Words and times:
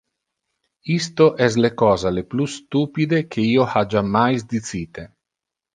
Isto 0.95 1.27
es 1.47 1.57
le 1.65 1.71
cosa 1.83 2.13
le 2.15 2.23
plus 2.33 2.57
stupide 2.63 3.23
que 3.35 3.47
io 3.53 3.69
ha 3.75 3.87
jammais 3.95 4.49
dicite. 4.57 5.09